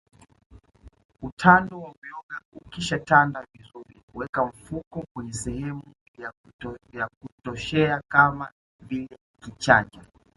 Utando 1.21 1.79
wa 1.81 1.87
uyoga 1.91 2.41
ukishatanda 2.59 3.45
vizuri 3.53 4.01
weka 4.13 4.45
mifuko 4.45 5.05
kwenye 5.13 5.33
sehemu 5.33 5.83
ya 6.93 7.07
kuoteshea 7.19 8.01
kama 8.09 8.51
vile 8.79 9.17
kichanja 9.41 10.01